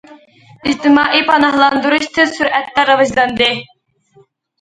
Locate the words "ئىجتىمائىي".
0.69-1.23